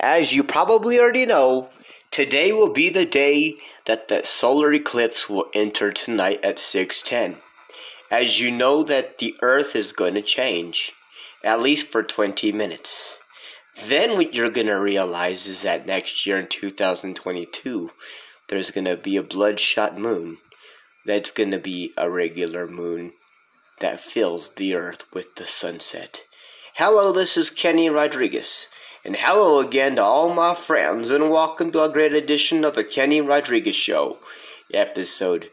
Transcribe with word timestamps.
As 0.00 0.32
you 0.32 0.44
probably 0.44 0.98
already 0.98 1.26
know, 1.26 1.70
today 2.12 2.52
will 2.52 2.72
be 2.72 2.88
the 2.88 3.04
day 3.04 3.56
that 3.86 4.06
the 4.06 4.24
solar 4.24 4.72
eclipse 4.72 5.28
will 5.28 5.50
enter 5.54 5.90
tonight 5.90 6.38
at 6.44 6.58
6:10. 6.58 7.42
As 8.08 8.38
you 8.38 8.52
know 8.52 8.84
that 8.84 9.18
the 9.18 9.36
earth 9.42 9.74
is 9.74 9.92
going 9.92 10.14
to 10.14 10.22
change 10.22 10.92
at 11.42 11.60
least 11.60 11.88
for 11.88 12.02
20 12.02 12.52
minutes. 12.52 13.18
Then 13.86 14.16
what 14.16 14.34
you're 14.34 14.50
going 14.50 14.66
to 14.68 14.78
realize 14.78 15.46
is 15.46 15.62
that 15.62 15.86
next 15.86 16.26
year 16.26 16.38
in 16.38 16.46
2022 16.46 17.90
there's 18.48 18.70
going 18.70 18.86
to 18.86 18.96
be 18.96 19.16
a 19.16 19.22
bloodshot 19.22 19.98
moon. 19.98 20.38
That's 21.04 21.30
going 21.30 21.50
to 21.50 21.58
be 21.58 21.92
a 21.96 22.08
regular 22.08 22.66
moon 22.66 23.12
that 23.80 24.00
fills 24.00 24.50
the 24.50 24.74
earth 24.74 25.04
with 25.12 25.36
the 25.36 25.46
sunset. 25.46 26.22
Hello, 26.74 27.12
this 27.12 27.36
is 27.36 27.50
Kenny 27.50 27.90
Rodriguez. 27.90 28.66
And 29.04 29.14
hello 29.14 29.60
again 29.60 29.94
to 29.94 30.02
all 30.02 30.34
my 30.34 30.56
friends, 30.56 31.10
and 31.10 31.30
welcome 31.30 31.70
to 31.70 31.84
a 31.84 31.88
great 31.88 32.12
edition 32.12 32.64
of 32.64 32.74
the 32.74 32.82
Kenny 32.82 33.20
Rodriguez 33.20 33.76
Show, 33.76 34.18
episode 34.74 35.50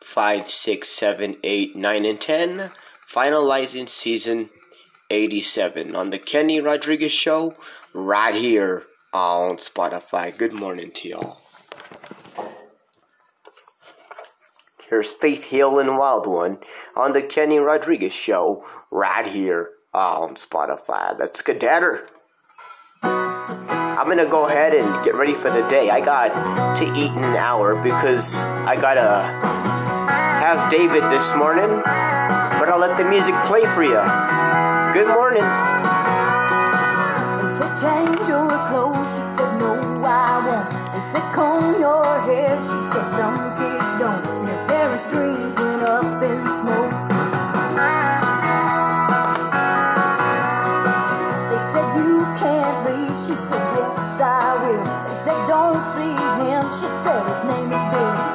5, 0.00 0.48
6, 0.48 0.88
7, 0.88 1.36
8, 1.42 1.74
9, 1.74 2.04
and 2.04 2.20
10, 2.20 2.70
finalizing 3.12 3.88
season 3.88 4.50
87 5.10 5.96
on 5.96 6.10
the 6.10 6.18
Kenny 6.18 6.60
Rodriguez 6.60 7.10
Show, 7.10 7.56
right 7.92 8.36
here 8.36 8.84
on 9.12 9.56
Spotify. 9.56 10.36
Good 10.36 10.52
morning 10.52 10.92
to 10.92 11.08
y'all. 11.08 11.40
Here's 14.88 15.12
Faith 15.12 15.46
Hill 15.46 15.80
and 15.80 15.98
Wild 15.98 16.28
One 16.28 16.58
on 16.94 17.14
the 17.14 17.22
Kenny 17.22 17.58
Rodriguez 17.58 18.12
Show, 18.12 18.64
right 18.92 19.26
here 19.26 19.73
Oh, 19.96 20.24
on 20.24 20.34
Spotify. 20.34 21.16
Let's 21.16 21.40
get 21.40 21.60
better. 21.60 22.08
I'm 23.04 24.08
gonna 24.08 24.26
go 24.26 24.48
ahead 24.48 24.74
and 24.74 25.04
get 25.04 25.14
ready 25.14 25.34
for 25.34 25.50
the 25.50 25.62
day. 25.68 25.88
I 25.88 26.00
got 26.00 26.34
to 26.78 26.84
eat 26.98 27.12
in 27.12 27.22
an 27.22 27.36
hour 27.36 27.80
because 27.80 28.34
I 28.66 28.74
gotta 28.74 29.22
have 30.42 30.68
David 30.68 31.04
this 31.12 31.30
morning, 31.36 31.70
but 32.58 32.66
I'll 32.68 32.80
let 32.80 32.98
the 32.98 33.08
music 33.08 33.36
play 33.46 33.62
for 33.70 33.84
you. 33.84 34.02
Good 34.90 35.06
morning. 35.14 35.46
They 37.38 37.48
said 37.54 37.70
change 37.78 38.18
your 38.26 38.50
clothes, 38.66 39.06
she 39.14 39.22
said 39.22 39.60
no 39.60 39.78
I 40.02 40.42
won't. 40.42 40.92
They 40.92 41.00
said 41.06 41.22
comb 41.32 41.78
your 41.78 42.04
hair, 42.26 42.60
she 42.60 42.80
said 42.90 43.06
some 43.06 43.38
kids 43.54 43.94
don't. 44.02 44.26
And 44.50 44.68
parents' 44.68 45.08
dreams 45.08 45.54
went 45.54 45.82
up 45.86 46.20
in 46.20 46.42
smoke. 46.58 46.93
See 55.84 56.14
him, 56.50 56.64
she 56.80 56.88
said 56.88 57.28
his 57.30 57.44
name 57.44 57.70
is 57.70 57.78
Bill. 57.92 58.33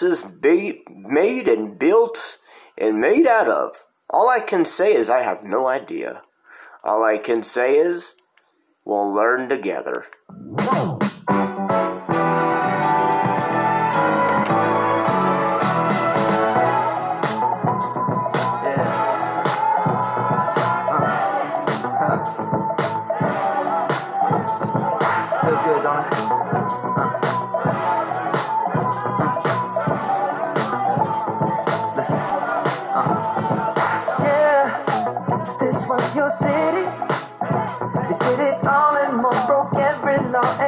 Is 0.00 0.22
ba- 0.22 0.78
made 0.88 1.48
and 1.48 1.78
built 1.78 2.38
and 2.78 3.00
made 3.00 3.26
out 3.26 3.48
of. 3.48 3.84
All 4.08 4.28
I 4.28 4.40
can 4.40 4.64
say 4.64 4.94
is 4.94 5.10
I 5.10 5.22
have 5.22 5.42
no 5.42 5.66
idea. 5.66 6.22
All 6.84 7.04
I 7.04 7.18
can 7.18 7.42
say 7.42 7.76
is 7.76 8.14
we'll 8.84 9.12
learn 9.12 9.48
together. 9.48 10.06
Feels 25.42 25.64
good, 25.64 25.82
don't 25.82 26.06
it? 26.06 27.41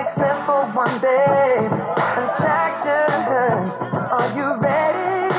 Except 0.01 0.39
for 0.47 0.67
one, 0.75 0.95
babe. 1.01 1.73
Attraction, 2.19 3.63
are 4.11 4.31
you 4.35 4.47
ready? 4.59 5.31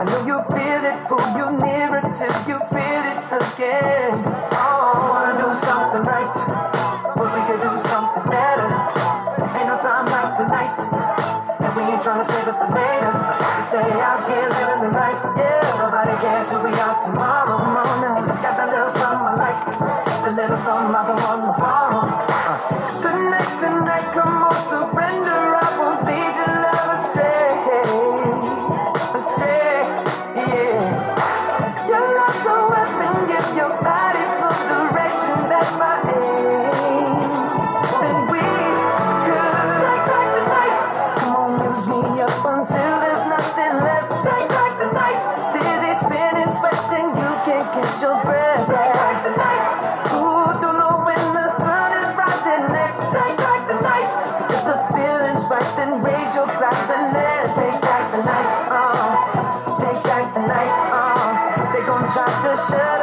I 0.00 0.04
know 0.08 0.20
you 0.24 0.38
feel 0.48 0.82
it, 0.88 0.96
pull 1.08 1.26
you 1.36 1.46
nearer 1.60 2.00
till 2.08 2.34
you 2.48 2.58
feel 2.72 3.02
it 3.04 3.20
again. 3.36 4.16
Oh, 4.56 5.12
wanna 5.12 5.36
do 5.36 5.48
something 5.60 6.02
right, 6.08 6.34
but 7.16 7.28
we 7.36 7.40
could 7.48 7.60
do 7.60 7.72
something 7.84 8.24
better. 8.32 8.68
Ain't 9.60 9.68
no 9.68 9.76
time 9.76 10.06
like 10.08 10.32
tonight, 10.40 10.72
and 11.60 11.70
we 11.76 11.82
ain't 11.84 12.00
tryna 12.00 12.24
save 12.24 12.48
it 12.48 12.56
for 12.56 12.70
later. 12.72 13.12
We 13.12 13.62
stay 13.68 13.88
out 14.00 14.24
here 14.24 14.48
living 14.48 14.88
the 14.88 14.90
life, 14.96 15.20
yeah. 15.36 15.60
Nobody 15.76 16.14
cares 16.24 16.50
who 16.50 16.64
we 16.64 16.72
are 16.80 16.96
tomorrow 17.04 17.60
morning. 17.60 18.24
Got 18.40 18.56
that 18.56 18.68
little 18.72 18.88
something 18.88 19.26
I 19.26 19.34
like, 19.36 19.60
the 20.24 20.32
little 20.32 20.56
something 20.56 20.94
I've 20.96 21.06
been 21.06 21.20
wanting 21.24 21.46
to 21.48 21.56
borrow. 21.60 22.08
Uh. 22.08 22.80
Tonight's 23.00 23.49
the 23.80 23.86
night, 23.86 24.49
should 62.68 62.99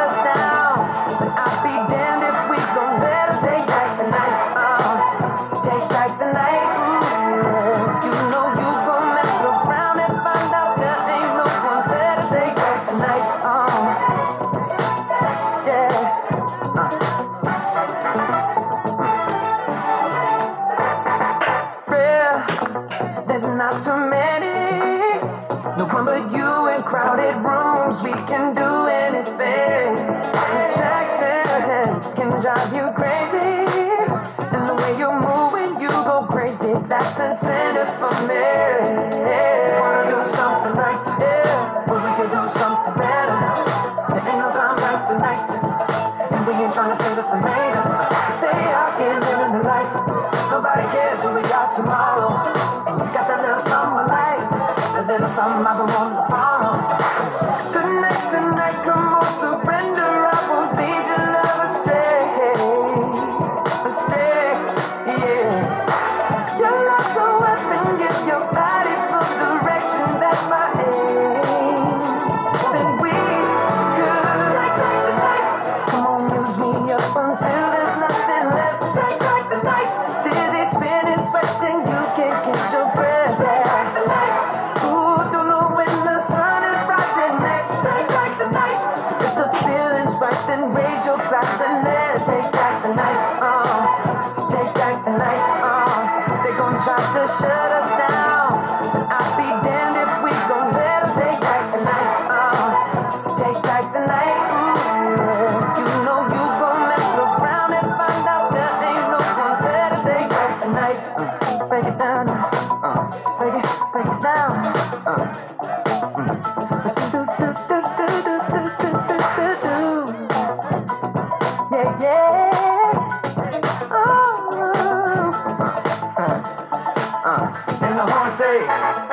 Thank 128.67 128.97
you. 128.97 129.06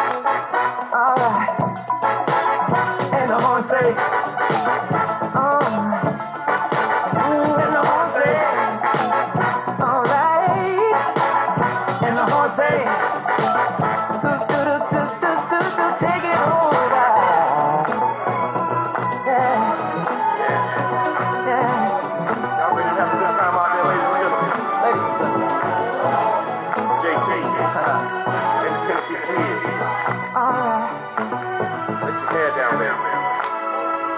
down 32.57 32.79
there. 32.79 32.95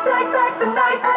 Take 0.05 0.31
back 0.33 0.59
the 0.59 0.67
night. 0.67 1.16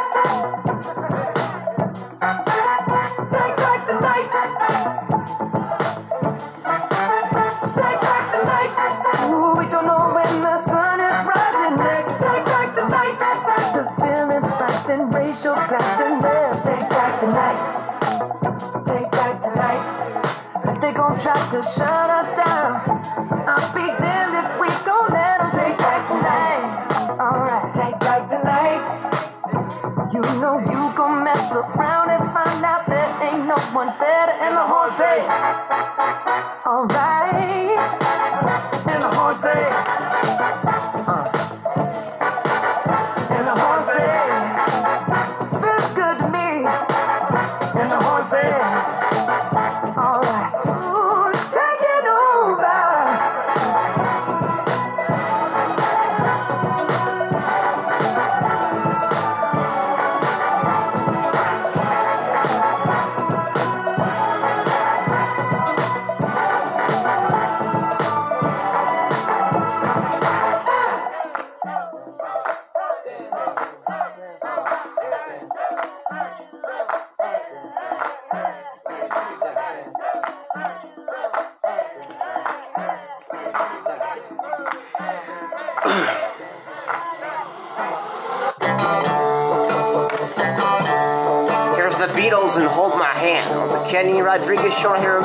be 94.70 94.76
shown 94.76 95.00
here 95.02 95.19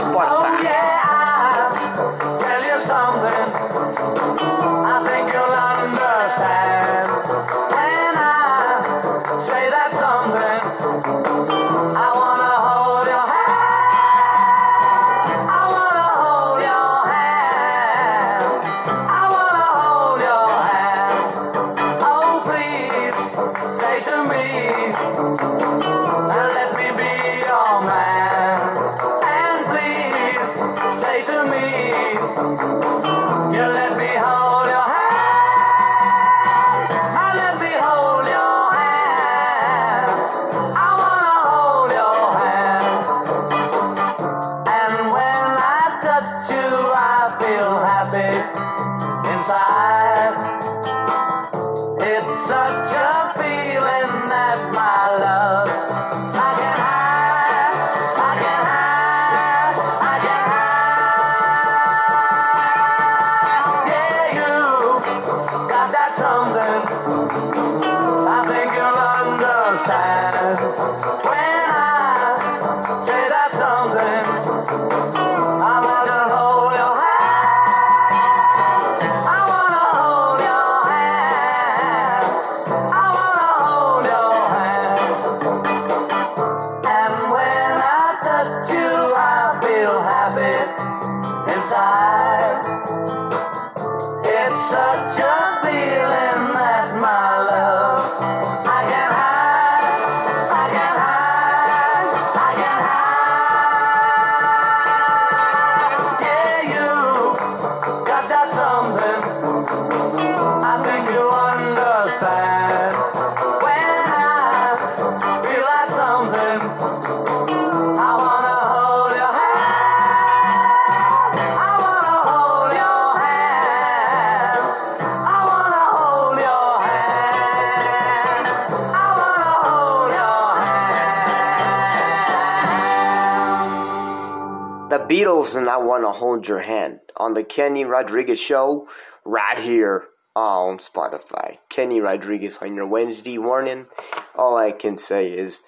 Hold 136.44 136.48
Your 136.58 136.66
Hand 136.66 137.00
on 137.16 137.32
the 137.32 137.42
Kenny 137.42 137.86
Rodriguez 137.86 138.38
Show 138.38 138.86
right 139.24 139.58
here 139.58 140.08
on 140.36 140.76
Spotify. 140.76 141.56
Kenny 141.70 142.00
Rodriguez 142.00 142.58
on 142.58 142.74
your 142.74 142.86
Wednesday 142.86 143.38
morning. 143.38 143.86
All 144.34 144.58
I 144.58 144.72
can 144.72 144.98
say 144.98 145.32
is 145.32 145.62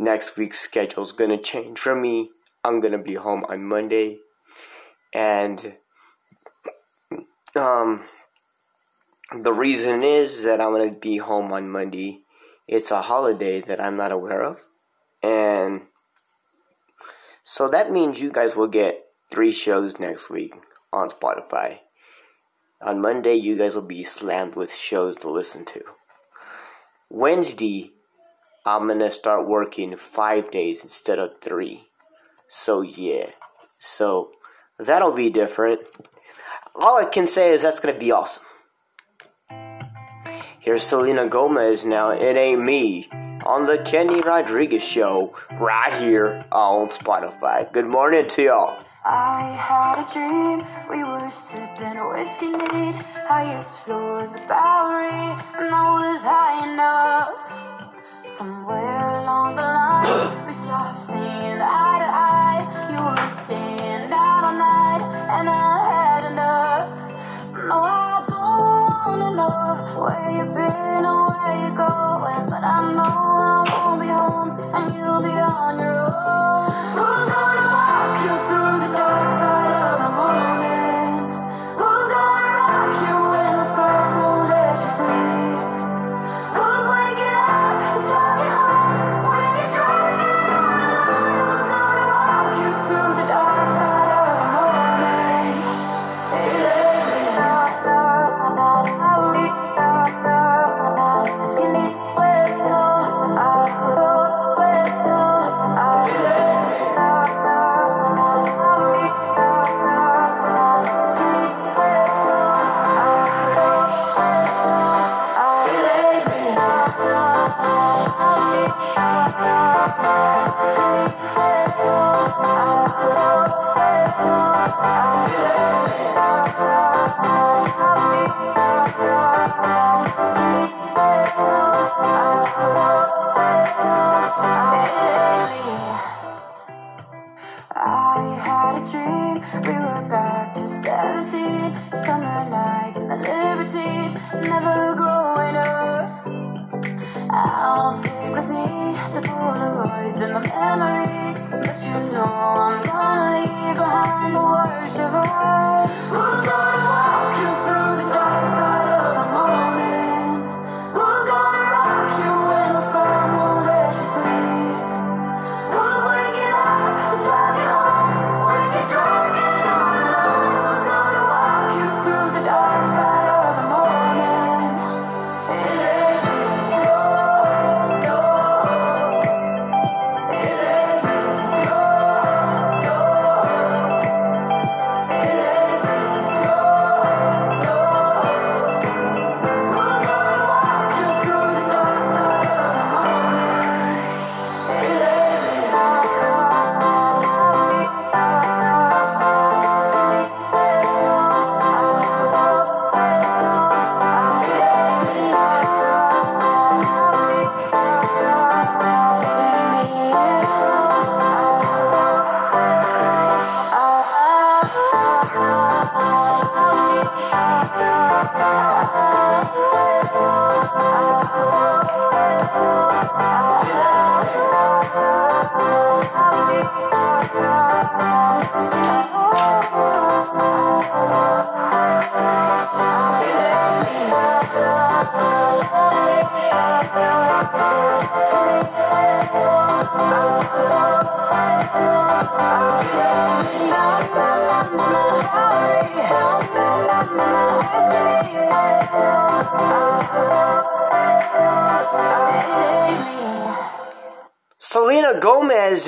next 0.00 0.36
week's 0.36 0.58
schedule's 0.58 1.12
gonna 1.12 1.38
change 1.38 1.78
for 1.78 1.94
me. 1.94 2.30
I'm 2.64 2.80
gonna 2.80 3.00
be 3.00 3.14
home 3.14 3.44
on 3.48 3.68
Monday. 3.68 4.18
And 5.14 5.76
um 7.54 8.06
the 9.30 9.52
reason 9.52 10.02
is 10.02 10.42
that 10.42 10.60
I'm 10.60 10.72
gonna 10.72 10.90
be 10.90 11.18
home 11.18 11.52
on 11.52 11.70
Monday. 11.70 12.22
It's 12.66 12.90
a 12.90 13.02
holiday 13.02 13.60
that 13.60 13.80
I'm 13.80 13.96
not 13.96 14.10
aware 14.10 14.42
of. 14.42 14.58
And 15.22 15.82
so 17.44 17.68
that 17.68 17.92
means 17.92 18.20
you 18.20 18.32
guys 18.32 18.56
will 18.56 18.66
get 18.66 19.05
three 19.30 19.52
shows 19.52 19.98
next 19.98 20.30
week 20.30 20.54
on 20.92 21.10
Spotify. 21.10 21.80
On 22.80 23.00
Monday, 23.00 23.34
you 23.34 23.56
guys 23.56 23.74
will 23.74 23.82
be 23.82 24.04
slammed 24.04 24.54
with 24.54 24.74
shows 24.74 25.16
to 25.16 25.30
listen 25.30 25.64
to. 25.64 25.82
Wednesday, 27.08 27.92
I'm 28.64 28.88
gonna 28.88 29.10
start 29.10 29.48
working 29.48 29.96
five 29.96 30.50
days 30.50 30.82
instead 30.82 31.18
of 31.18 31.40
three. 31.40 31.86
So, 32.48 32.82
yeah. 32.82 33.30
So, 33.78 34.32
that'll 34.78 35.12
be 35.12 35.30
different. 35.30 35.80
All 36.74 36.98
I 36.98 37.06
can 37.06 37.26
say 37.26 37.52
is 37.52 37.62
that's 37.62 37.80
gonna 37.80 37.98
be 37.98 38.12
awesome. 38.12 38.44
Here's 40.60 40.82
Selena 40.82 41.28
Gomez 41.28 41.84
now, 41.84 42.10
It 42.10 42.36
Ain't 42.36 42.60
Me, 42.60 43.08
on 43.46 43.66
the 43.66 43.78
Kenny 43.84 44.20
Rodriguez 44.20 44.82
Show, 44.82 45.32
right 45.60 45.94
here 45.94 46.44
on 46.50 46.88
Spotify. 46.88 47.72
Good 47.72 47.86
morning 47.86 48.26
to 48.26 48.42
y'all. 48.42 48.85
I 49.08 49.54
had 49.54 50.02
a 50.02 50.06
dream, 50.12 50.66
we 50.90 51.04
were 51.04 51.30
sipping 51.30 51.94
whiskey 52.10 52.50
neat, 52.50 52.96
highest 53.28 53.78
floor 53.84 54.24
of 54.24 54.32
the 54.32 54.40
Bowery, 54.48 55.30
and 55.54 55.72
I 55.72 55.86
was 55.94 56.22
high 56.24 56.66
enough. 56.66 57.30
Somewhere 58.24 59.06
along 59.22 59.54
the 59.54 59.62
line, 59.62 60.46
we 60.46 60.52
stopped 60.52 60.98
seeing 60.98 61.22
eye 61.22 61.98
to 62.02 62.10
eye. 62.10 62.66
You 62.90 62.98
were 63.06 63.30
staying 63.46 64.10
out 64.10 64.42
all 64.42 64.58
night, 64.58 65.02
and 65.38 65.48
I 65.50 65.54
had 65.86 66.22
enough. 66.32 66.90
No, 67.54 67.78
I 67.78 68.26
don't 68.26 68.42
wanna 69.06 69.30
know 69.38 70.02
where 70.02 70.30
you've 70.34 70.52
been 70.52 71.06
or 71.06 71.30
where 71.30 71.56
you're 71.62 71.78
going, 71.78 72.46
but 72.50 72.64
I 72.64 72.92
know 72.92 73.02
I 73.06 73.06
won't 73.06 73.14
be 73.14 73.54
home, 73.54 73.65
and 74.02 74.94
you'll 74.94 75.22
be 75.22 75.28
on 75.30 75.78
your 75.78 76.00
own. 76.00 76.72
Who's 76.96 77.32
gonna 77.32 77.66
walk 77.72 78.24
you 78.24 78.34
through 78.48 78.80
the 78.86 78.92
dark 78.96 79.30
side 79.40 79.45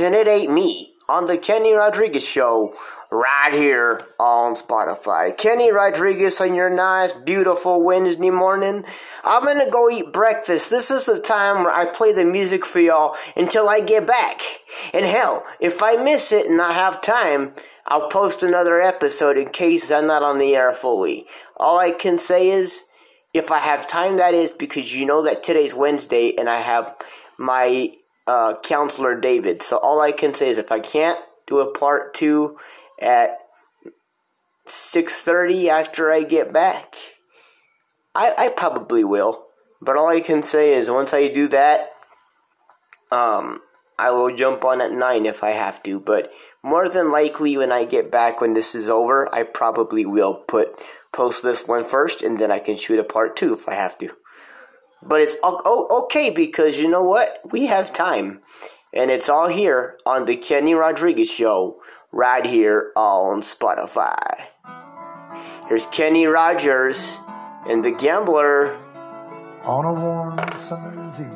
and 0.08 0.16
It 0.16 0.26
Ain't 0.26 0.50
Me 0.50 0.94
on 1.06 1.26
the 1.26 1.36
Kenny 1.36 1.74
Rodriguez 1.74 2.26
Show 2.26 2.74
right 3.10 3.52
here 3.52 4.00
on 4.18 4.54
Spotify. 4.54 5.36
Kenny 5.36 5.70
Rodriguez 5.70 6.40
on 6.40 6.54
your 6.54 6.74
nice, 6.74 7.12
beautiful 7.12 7.84
Wednesday 7.84 8.30
morning. 8.30 8.86
I'm 9.22 9.44
gonna 9.44 9.70
go 9.70 9.90
eat 9.90 10.10
breakfast. 10.10 10.70
This 10.70 10.90
is 10.90 11.04
the 11.04 11.18
time 11.18 11.62
where 11.62 11.74
I 11.74 11.84
play 11.84 12.14
the 12.14 12.24
music 12.24 12.64
for 12.64 12.80
y'all 12.80 13.16
until 13.36 13.68
I 13.68 13.80
get 13.80 14.06
back. 14.06 14.40
And 14.94 15.04
hell, 15.04 15.44
if 15.60 15.82
I 15.82 15.96
miss 15.96 16.32
it 16.32 16.46
and 16.46 16.62
I 16.62 16.72
have 16.72 17.02
time, 17.02 17.52
I'll 17.86 18.08
post 18.08 18.42
another 18.42 18.80
episode 18.80 19.36
in 19.36 19.50
case 19.50 19.90
I'm 19.90 20.06
not 20.06 20.22
on 20.22 20.38
the 20.38 20.56
air 20.56 20.72
fully. 20.72 21.26
All 21.58 21.78
I 21.78 21.90
can 21.90 22.18
say 22.18 22.48
is, 22.48 22.84
if 23.34 23.52
I 23.52 23.58
have 23.58 23.86
time, 23.86 24.16
that 24.16 24.32
is 24.32 24.48
because 24.48 24.94
you 24.94 25.04
know 25.04 25.22
that 25.24 25.42
today's 25.42 25.74
Wednesday 25.74 26.34
and 26.34 26.48
I 26.48 26.60
have 26.60 26.96
my 27.36 27.92
uh, 28.28 28.60
counselor 28.62 29.18
David. 29.18 29.62
So 29.62 29.78
all 29.78 30.00
I 30.00 30.12
can 30.12 30.34
say 30.34 30.50
is 30.50 30.58
if 30.58 30.70
I 30.70 30.80
can't 30.80 31.18
do 31.46 31.60
a 31.60 31.72
part 31.76 32.12
two 32.12 32.58
at 33.00 33.30
6.30 34.66 35.68
after 35.68 36.12
I 36.12 36.22
get 36.24 36.52
back, 36.52 36.94
I, 38.14 38.34
I 38.36 38.48
probably 38.50 39.02
will. 39.02 39.46
But 39.80 39.96
all 39.96 40.08
I 40.08 40.20
can 40.20 40.42
say 40.42 40.74
is 40.74 40.90
once 40.90 41.14
I 41.14 41.28
do 41.28 41.48
that, 41.48 41.88
um, 43.10 43.60
I 43.98 44.10
will 44.10 44.36
jump 44.36 44.62
on 44.62 44.82
at 44.82 44.92
9 44.92 45.24
if 45.24 45.42
I 45.42 45.52
have 45.52 45.82
to. 45.84 45.98
But 45.98 46.30
more 46.62 46.88
than 46.88 47.10
likely 47.10 47.56
when 47.56 47.72
I 47.72 47.86
get 47.86 48.10
back 48.10 48.42
when 48.42 48.52
this 48.52 48.74
is 48.74 48.90
over, 48.90 49.34
I 49.34 49.42
probably 49.42 50.04
will 50.04 50.34
put 50.46 50.78
post 51.14 51.42
this 51.42 51.66
one 51.66 51.84
first 51.84 52.20
and 52.20 52.38
then 52.38 52.50
I 52.50 52.58
can 52.58 52.76
shoot 52.76 52.98
a 52.98 53.04
part 53.04 53.36
2 53.36 53.54
if 53.54 53.68
I 53.68 53.74
have 53.74 53.96
to. 53.98 54.10
But 55.02 55.20
it's 55.20 55.36
okay 55.42 56.30
because 56.30 56.78
you 56.78 56.88
know 56.88 57.04
what? 57.04 57.40
We 57.50 57.66
have 57.66 57.92
time. 57.92 58.40
And 58.92 59.10
it's 59.10 59.28
all 59.28 59.48
here 59.48 59.98
on 60.06 60.24
the 60.24 60.36
Kenny 60.36 60.74
Rodriguez 60.74 61.30
Show, 61.30 61.80
right 62.10 62.44
here 62.44 62.92
on 62.96 63.42
Spotify. 63.42 64.16
Here's 65.68 65.86
Kenny 65.86 66.26
Rogers 66.26 67.18
and 67.68 67.84
the 67.84 67.90
Gambler. 67.90 68.76
on 69.64 69.84
a 69.84 69.92
warm 69.92 70.38
summer's 70.56 71.20
eve. 71.20 71.26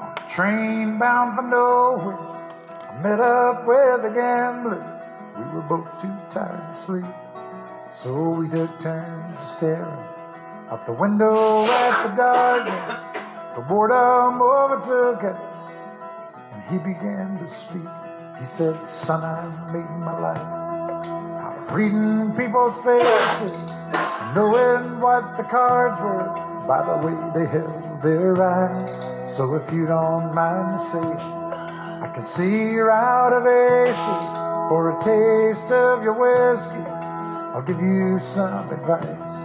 On 0.00 0.12
a 0.12 0.30
train 0.30 0.98
bound 0.98 1.36
for 1.36 1.42
nowhere, 1.42 2.18
I 2.18 3.00
met 3.02 3.20
up 3.20 3.64
with 3.64 4.04
a 4.04 4.12
gambler. 4.12 4.82
We 5.38 5.44
were 5.54 5.62
both 5.62 6.02
too 6.02 6.12
tired 6.32 6.74
to 6.74 6.74
sleep, 6.74 7.04
so 7.88 8.30
we 8.30 8.48
took 8.48 8.80
turns 8.80 9.38
staring 9.48 10.17
out 10.70 10.84
the 10.84 10.92
window 10.92 11.64
at 11.64 12.08
the 12.08 12.16
darkness. 12.16 13.00
The 13.56 13.62
boredom 13.62 14.42
overtook 14.42 15.24
us, 15.24 15.70
and 16.52 16.62
he 16.70 16.78
began 16.78 17.38
to 17.38 17.48
speak. 17.48 17.88
He 18.38 18.44
said, 18.44 18.76
Son, 18.84 19.24
I've 19.24 19.72
made 19.72 20.04
my 20.04 20.18
life 20.20 20.36
out 20.36 21.56
of 21.56 21.74
reading 21.74 22.34
people's 22.36 22.76
faces, 22.84 23.56
knowing 24.34 25.00
what 25.00 25.36
the 25.36 25.44
cards 25.44 26.00
were 26.00 26.28
by 26.66 26.84
the 26.84 27.06
way 27.06 27.16
they 27.34 27.50
held 27.50 28.02
their 28.02 28.42
eyes. 28.42 29.34
So 29.34 29.54
if 29.54 29.72
you 29.72 29.86
don't 29.86 30.34
mind 30.34 30.72
me 30.72 30.78
saying, 30.78 31.18
I 32.04 32.10
can 32.14 32.22
see 32.22 32.72
you're 32.72 32.92
out 32.92 33.32
of 33.32 33.46
aces 33.46 34.38
for 34.68 34.90
a 34.90 35.02
taste 35.02 35.72
of 35.72 36.04
your 36.04 36.14
whiskey. 36.14 36.84
I'll 37.56 37.62
give 37.62 37.80
you 37.80 38.18
some 38.18 38.70
advice. 38.70 39.37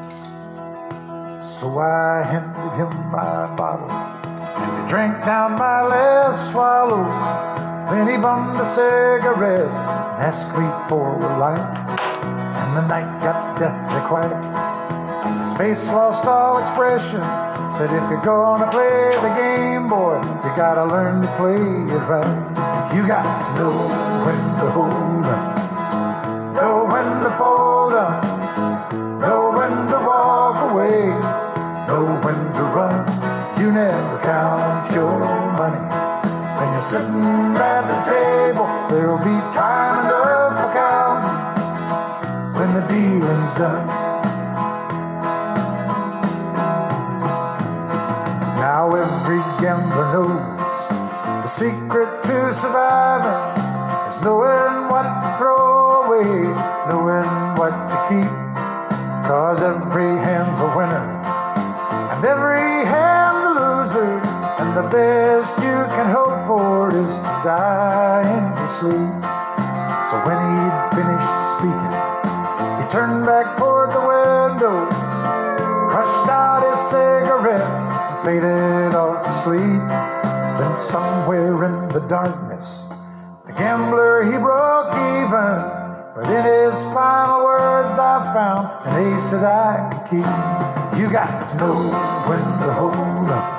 So 1.43 1.77
I 1.77 2.23
handed 2.23 2.71
him 2.79 3.11
my 3.11 3.53
bottle, 3.55 3.91
and 3.91 4.83
he 4.83 4.89
drank 4.89 5.25
down 5.25 5.59
my 5.59 5.81
last 5.83 6.51
swallow. 6.51 7.03
Then 7.91 8.07
he 8.07 8.15
bummed 8.15 8.59
a 8.59 8.65
cigarette 8.65 9.67
and 9.67 10.23
asked 10.23 10.55
me 10.55 10.63
for 10.87 11.19
a 11.19 11.37
light. 11.37 11.67
And 12.23 12.77
the 12.77 12.87
night 12.87 13.19
got 13.21 13.59
deathly 13.59 14.01
quiet. 14.07 14.39
His 15.43 15.57
face 15.57 15.91
lost 15.91 16.25
all 16.25 16.59
expression. 16.59 17.21
Said, 17.75 17.91
if 17.91 18.09
you're 18.09 18.23
gonna 18.23 18.71
play 18.71 19.11
the 19.19 19.35
game, 19.35 19.89
boy, 19.89 20.15
you 20.47 20.51
gotta 20.55 20.85
learn 20.85 21.21
to 21.21 21.27
play 21.35 21.59
it 21.59 22.03
right. 22.07 22.95
You 22.95 23.05
got 23.05 23.23
to 23.23 23.59
know 23.59 23.73
when 24.23 24.39
to 24.61 24.71
hold 24.71 25.25
up, 25.25 25.62
sitting 36.93 37.57
at 37.57 37.81
the 37.89 37.97
table, 38.05 38.67
there'll 38.87 39.17
be 39.17 39.37
time 39.49 40.05
enough 40.05 40.53
for 40.61 40.69
counting 40.77 42.53
when 42.53 42.69
the 42.75 42.85
dealing's 42.87 43.53
done. 43.57 43.87
Now 48.61 48.93
every 48.93 49.41
gambler 49.59 50.13
knows 50.13 50.87
the 51.41 51.47
secret 51.47 52.21
to 52.25 52.53
surviving 52.53 53.41
is 54.13 54.21
knowing 54.21 54.87
what 54.87 55.07
to 55.23 55.37
throw 55.39 56.03
away, 56.03 56.29
knowing 56.89 57.57
what 57.57 57.73
to 57.89 57.97
keep. 58.07 58.42
Is 67.45 68.59
to 68.59 68.67
sleep. 68.79 69.13
So 70.07 70.15
when 70.23 70.39
he'd 70.39 70.79
finished 70.95 71.35
speaking, 71.51 71.93
he 72.79 72.85
turned 72.89 73.25
back 73.25 73.57
toward 73.57 73.91
the 73.91 73.99
window, 73.99 74.87
crushed 75.89 76.29
out 76.29 76.63
his 76.63 76.79
cigarette, 76.79 77.59
and 77.59 78.23
faded 78.23 78.95
off 78.95 79.25
to 79.25 79.31
sleep. 79.43 79.83
Then 80.57 80.77
somewhere 80.77 81.65
in 81.65 81.89
the 81.89 81.99
darkness, 82.07 82.87
the 83.45 83.51
gambler 83.53 84.23
he 84.23 84.37
broke 84.37 84.93
even. 84.93 85.59
But 86.15 86.29
in 86.29 86.45
his 86.45 86.81
final 86.93 87.43
words, 87.43 87.99
I 87.99 88.23
found 88.33 88.87
an 88.87 89.13
ace 89.13 89.31
that 89.31 89.43
I 89.43 89.89
could 89.91 90.09
keep. 90.09 90.99
You 90.99 91.11
got 91.11 91.49
to 91.49 91.57
know 91.57 91.75
when 92.29 92.39
to 92.59 92.71
hold 92.71 93.27
up, 93.27 93.52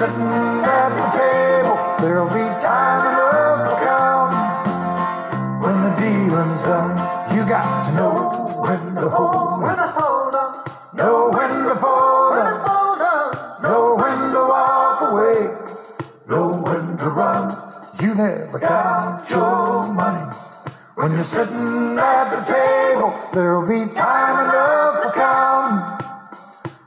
sitting 0.00 0.64
at 0.64 0.88
the 0.96 1.06
table, 1.12 1.76
there'll 2.00 2.26
be 2.28 2.46
time 2.64 3.04
enough 3.12 3.68
for 3.68 3.76
counting. 3.84 5.60
When 5.60 5.76
the 5.84 5.92
dealing's 6.00 6.62
done, 6.62 6.96
you 7.36 7.44
got 7.46 7.84
to 7.84 7.92
know 7.92 8.64
when 8.64 8.94
to 8.94 9.10
hold 9.10 10.34
up, 10.34 10.94
know 10.94 11.28
when 11.28 11.64
to 11.68 11.74
fold 11.76 12.34
up, 12.34 13.62
know 13.62 13.96
when 13.96 14.32
to 14.32 14.40
walk 14.40 15.02
away, 15.12 15.52
know 16.30 16.62
when 16.64 16.96
to 16.96 17.08
run. 17.10 17.52
You 18.00 18.14
never 18.14 18.58
count 18.58 19.28
your 19.28 19.86
money. 19.92 20.32
When 20.94 21.12
you're 21.12 21.24
sitting 21.24 21.98
at 21.98 22.30
the 22.30 22.40
table, 22.50 23.12
there'll 23.34 23.68
be 23.68 23.84
time 23.92 24.48
enough 24.48 25.02
for 25.02 25.12
counting. 25.12 26.06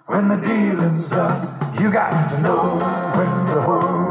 When 0.07 0.29
the 0.29 0.37
dealing's 0.37 1.09
done, 1.09 1.52
you 1.83 1.91
got 1.91 2.29
to 2.29 2.39
know 2.39 2.79
when 3.17 3.53
to 3.53 3.61
hold 3.61 4.02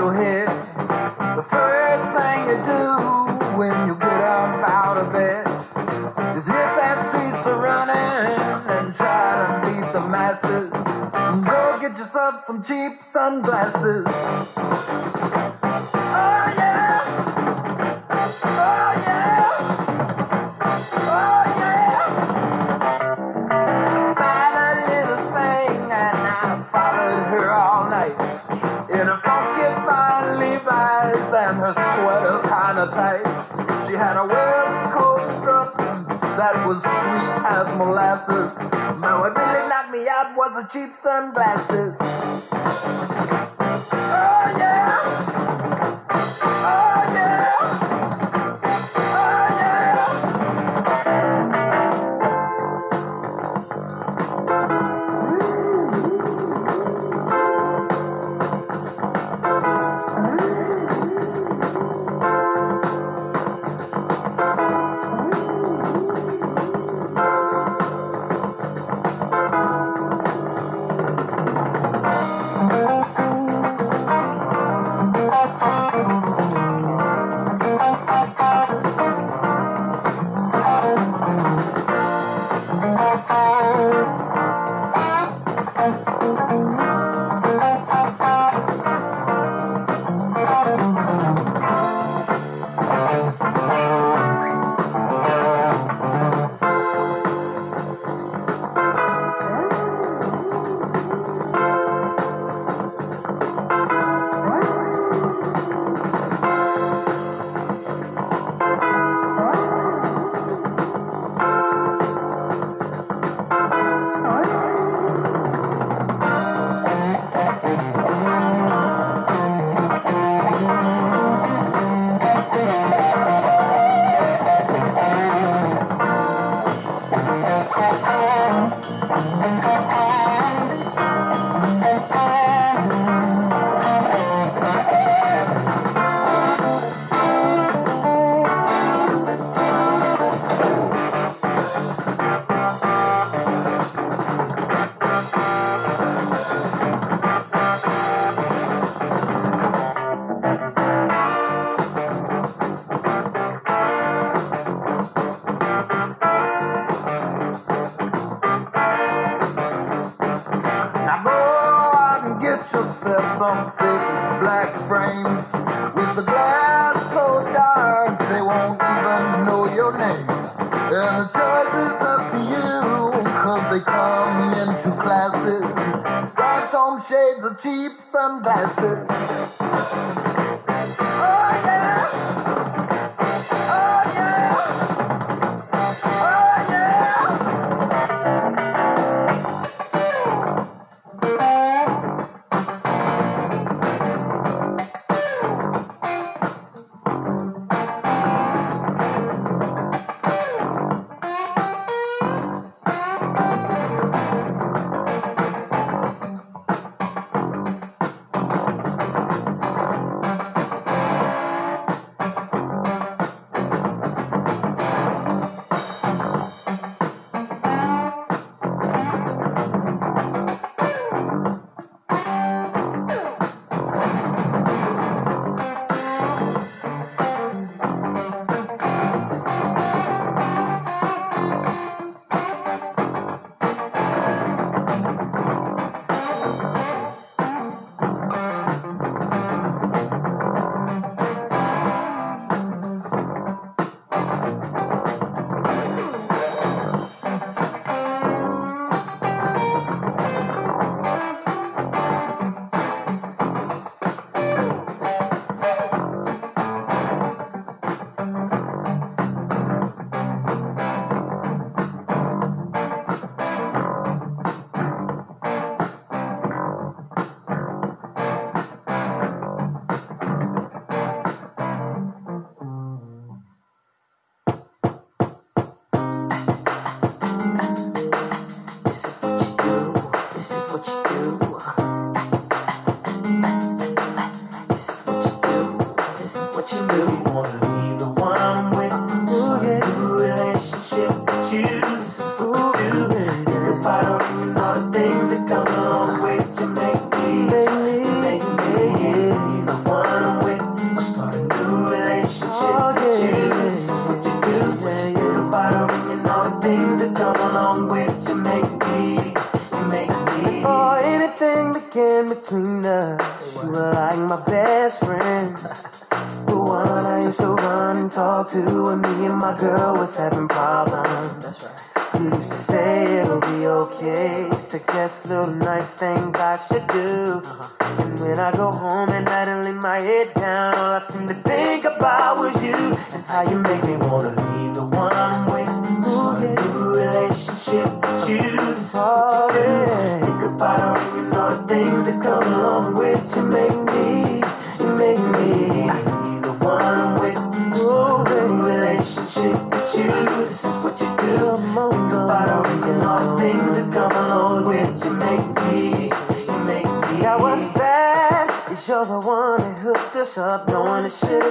your 0.00 0.14
head. 0.14 0.48
The 1.36 1.42
first 1.42 2.06
thing 2.16 2.38
you 2.48 2.56
do 2.64 3.58
when 3.58 3.86
you 3.86 3.94
get 3.96 4.20
up 4.24 4.66
out 4.66 4.96
of 4.96 5.12
bed 5.12 5.46
is 6.38 6.46
hit 6.46 6.70
that 6.80 6.96
streets 7.06 7.46
are 7.46 7.60
running 7.60 8.40
and 8.76 8.94
try 8.94 9.44
to 9.44 9.66
beat 9.66 9.92
the 9.92 10.00
masses. 10.00 10.70
Go 10.72 11.78
get 11.82 11.98
yourself 11.98 12.40
some 12.46 12.62
cheap 12.62 13.02
sunglasses. 13.02 14.19
Cheap 40.72 40.94
sunglasses. 40.94 42.19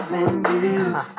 happened 0.10 0.64
you. 0.64 1.19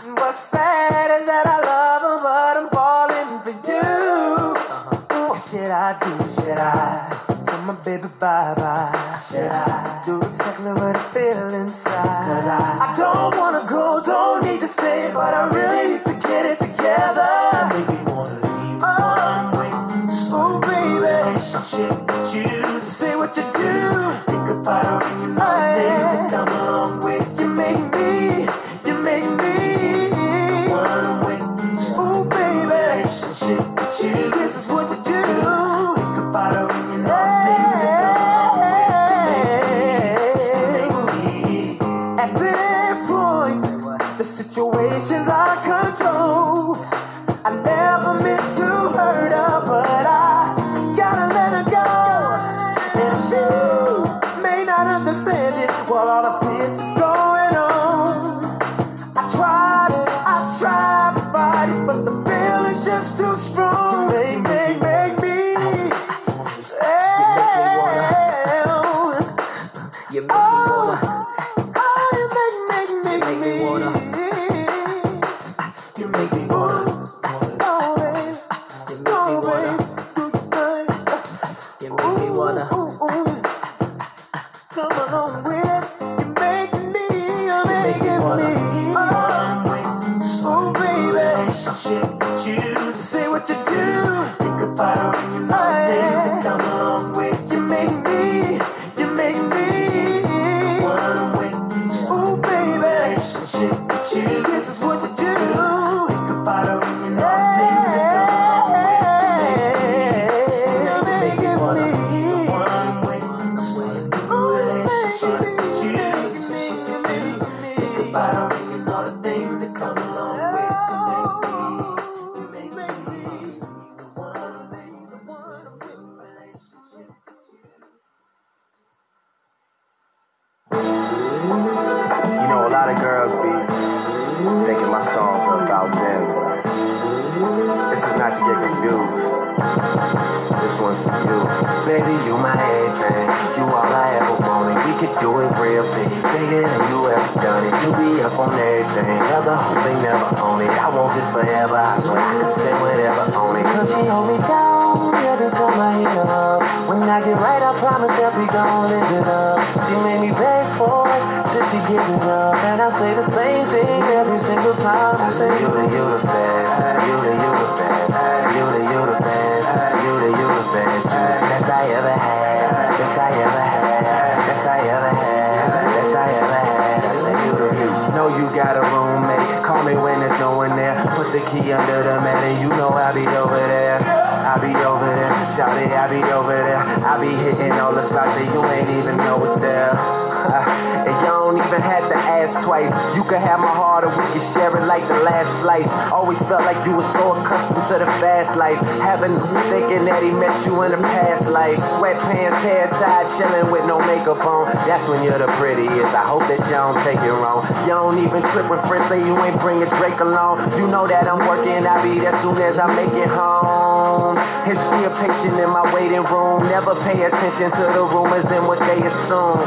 the 198.00 198.06
fast 198.16 198.56
life. 198.56 198.80
having, 199.04 199.36
thinking 199.68 200.08
that 200.08 200.24
he 200.24 200.32
met 200.32 200.56
you 200.64 200.72
in 200.82 200.92
a 200.92 201.00
past 201.12 201.46
life. 201.48 201.76
Sweatpants, 201.76 202.64
hair 202.64 202.88
tied, 202.88 203.28
chilling 203.36 203.70
with 203.70 203.84
no 203.84 204.00
makeup 204.00 204.40
on. 204.40 204.72
That's 204.88 205.06
when 205.06 205.22
you're 205.22 205.38
the 205.38 205.52
prettiest. 205.60 206.16
I 206.16 206.24
hope 206.24 206.48
that 206.48 206.64
y'all 206.72 206.96
don't 206.96 207.04
take 207.04 207.20
it 207.20 207.30
wrong. 207.30 207.60
You 207.84 207.92
don't 207.92 208.18
even 208.24 208.40
trip 208.50 208.72
when 208.72 208.80
friends 208.88 209.06
say 209.12 209.20
you 209.20 209.36
ain't 209.44 209.60
bringing 209.60 209.88
Drake 210.00 210.18
along. 210.20 210.64
You 210.80 210.88
know 210.88 211.06
that 211.06 211.28
I'm 211.28 211.44
working, 211.44 211.84
I'll 211.84 212.00
be 212.00 212.18
there 212.18 212.32
soon 212.40 212.56
as 212.56 212.78
I 212.78 212.88
make 212.96 213.12
it 213.12 213.28
home. 213.28 214.40
Is 214.64 214.80
she 214.80 215.04
a 215.04 215.12
patient 215.20 215.60
in 215.60 215.68
my 215.68 215.84
waiting 215.92 216.24
room? 216.24 216.64
Never 216.72 216.96
pay 217.04 217.20
attention 217.28 217.68
to 217.68 217.84
the 217.92 218.08
rumors 218.08 218.48
and 218.48 218.64
what 218.66 218.80
they 218.80 219.04
assume. 219.04 219.60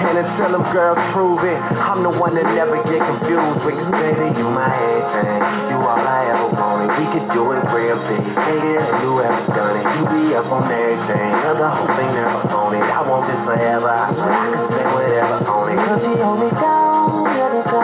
And 0.00 0.18
until 0.18 0.50
them 0.56 0.64
girls 0.72 0.98
prove 1.12 1.44
it, 1.44 1.60
I'm 1.84 2.02
the 2.02 2.10
one 2.10 2.34
that 2.34 2.48
never 2.56 2.76
get 2.88 3.04
confused 3.04 3.64
with. 3.64 3.76
Cause 3.76 3.90
baby, 3.92 4.32
you 4.38 4.48
my 4.50 4.66
everything. 4.66 5.40
You 5.68 5.76
all 5.76 6.00
I 6.00 6.32
ever 6.32 6.48
wanted. 6.56 6.88
We 6.96 7.06
could 7.12 7.28
do 7.36 7.52
it 7.52 7.60
real 7.68 8.00
big. 8.08 8.24
Bigger 8.24 8.80
than 8.80 8.96
you 9.04 9.20
ever 9.20 9.44
done 9.52 9.76
it. 9.76 9.84
You 9.84 10.02
be 10.08 10.34
up 10.34 10.50
on 10.50 10.64
everything. 10.64 11.30
You're 11.44 11.58
the 11.60 11.68
whole 11.68 11.90
thing 11.94 12.10
never 12.16 12.48
on 12.48 12.74
it. 12.74 12.82
I 12.82 13.00
want 13.08 13.28
this 13.28 13.44
forever. 13.44 13.88
I 13.88 14.12
swear 14.12 14.32
I 14.32 14.50
can 14.50 14.58
spend 14.58 14.88
whatever 14.96 15.36
on 15.46 15.72
it. 15.72 15.76
Cause 15.84 16.08
you 16.08 16.16
hold 16.16 16.40
me 16.40 16.50
down 16.58 16.89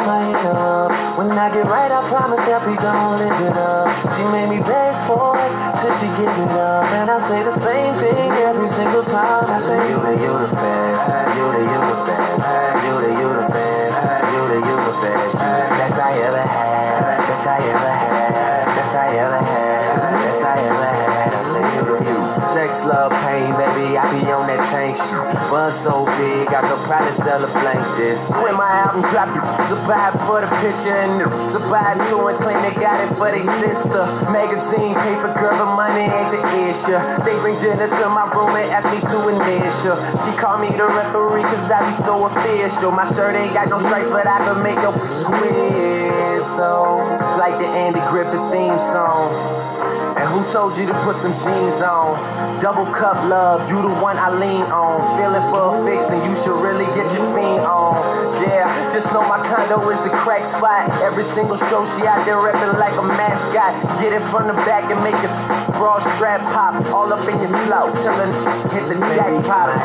light 0.06 0.46
up. 0.46 1.18
When 1.18 1.30
I 1.32 1.50
get 1.52 1.66
right, 1.66 1.90
I 1.90 2.00
promise 2.08 2.40
that 2.46 2.62
we 2.62 2.76
gon' 2.78 3.18
live 3.18 3.40
it 3.42 3.56
up. 3.58 3.90
She 4.14 4.22
made 4.30 4.48
me 4.48 4.62
beg 4.62 4.94
for 5.06 5.34
it 5.34 5.52
till 5.82 5.94
she 5.98 6.06
give 6.14 6.30
it 6.30 6.54
up. 6.54 6.86
And 6.94 7.10
I 7.10 7.18
say 7.18 7.42
the 7.42 7.50
same 7.50 7.94
thing 7.98 8.30
every 8.46 8.68
single 8.68 9.02
time. 9.02 9.50
I 9.50 9.58
say, 9.58 9.82
You 9.90 9.98
the, 9.98 10.14
you 10.14 10.32
the 10.46 10.54
best. 10.54 11.10
You 11.36 11.46
the, 11.50 11.62
you 11.66 11.80
the 11.90 12.00
best. 12.06 12.46
You 12.86 12.94
the, 13.02 13.10
you 13.18 13.30
the 13.34 13.48
best. 13.50 13.98
You 14.30 14.42
the, 14.46 14.58
you 14.62 14.76
the 14.86 14.94
best. 15.02 15.25
Love, 22.86 23.10
pain, 23.26 23.50
baby. 23.58 23.98
I 23.98 24.06
be 24.14 24.22
on 24.30 24.46
that 24.46 24.62
tank 24.70 24.94
shit. 24.94 25.26
Buzz 25.50 25.74
so 25.74 26.06
big, 26.16 26.46
I 26.54 26.62
could 26.62 26.82
probably 26.86 27.12
sell 27.12 27.42
a 27.42 27.50
blank 27.50 27.82
this. 27.98 28.30
When 28.30 28.54
my 28.54 28.86
album 28.86 29.02
drop, 29.10 29.34
you 29.34 29.42
survive 29.66 30.14
for 30.22 30.40
the 30.40 30.50
picture 30.62 30.94
and 30.94 31.18
the 31.18 31.26
survive 31.50 31.98
to 32.08 32.30
and 32.30 32.38
claim 32.38 32.62
they 32.62 32.74
got 32.78 33.02
it 33.02 33.10
for 33.18 33.28
their 33.30 33.42
sister. 33.42 34.06
Magazine, 34.30 34.94
paper, 34.94 35.34
girl, 35.34 35.58
but 35.58 35.74
money 35.74 36.06
ain't 36.06 36.30
the 36.30 36.42
issue. 36.70 36.98
They 37.26 37.34
bring 37.42 37.58
dinner 37.58 37.90
to 37.90 38.06
my 38.08 38.30
room 38.30 38.54
and 38.54 38.70
ask 38.70 38.86
me 38.86 39.02
to 39.02 39.18
initial. 39.34 39.98
She 40.22 40.30
call 40.38 40.62
me 40.62 40.70
the 40.70 40.86
referee 40.86 41.42
cause 41.42 41.66
I 41.66 41.82
be 41.82 41.92
so 41.92 42.26
official. 42.30 42.94
My 42.94 43.04
shirt 43.04 43.34
ain't 43.34 43.52
got 43.52 43.68
no 43.68 43.78
stripes, 43.82 44.10
but 44.10 44.26
I 44.26 44.38
can 44.46 44.62
make 44.62 44.78
your 44.78 44.94
whistle. 45.42 47.02
Like 47.36 47.58
the 47.58 47.66
Andy 47.66 48.00
Griffith 48.08 48.46
theme 48.54 48.78
song. 48.78 49.75
And 50.26 50.34
who 50.34 50.42
told 50.50 50.74
you 50.76 50.86
to 50.90 50.96
put 51.06 51.22
them 51.22 51.38
jeans 51.38 51.78
on? 51.86 52.18
Double 52.58 52.86
cup 52.90 53.14
love, 53.30 53.70
you 53.70 53.78
the 53.78 53.94
one 54.02 54.18
I 54.18 54.34
lean 54.34 54.66
on. 54.74 54.98
Feeling 55.14 55.46
for 55.54 55.70
a 55.70 55.86
fix, 55.86 56.10
then 56.10 56.18
you 56.26 56.34
should 56.34 56.58
really 56.58 56.82
get 56.98 57.06
your 57.14 57.22
fiend 57.30 57.62
on. 57.62 57.94
Yeah, 58.42 58.66
just 58.90 59.14
know 59.14 59.22
my 59.22 59.38
condo 59.46 59.78
is 59.86 60.02
the 60.02 60.10
crack 60.10 60.44
spot. 60.44 60.90
Every 60.98 61.22
single 61.22 61.54
show 61.54 61.86
she 61.86 62.10
out 62.10 62.26
there 62.26 62.42
repping 62.42 62.74
like 62.74 62.98
a 62.98 63.06
mascot. 63.06 63.70
Get 64.02 64.18
it 64.18 64.24
from 64.34 64.50
the 64.50 64.58
back 64.66 64.90
and 64.90 64.98
make 65.06 65.14
your 65.22 65.30
bra 65.78 66.02
strap 66.02 66.42
pop. 66.50 66.74
All 66.90 67.06
up 67.12 67.22
in 67.30 67.38
your 67.38 67.46
slow, 67.46 67.94
till 67.94 68.18
it 68.18 68.34
hit 68.74 68.82
the 68.90 68.98
jackpot. 69.14 69.78